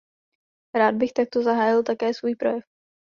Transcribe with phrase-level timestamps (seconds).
[0.75, 2.63] Rád bych takto zahájil také svůj projev.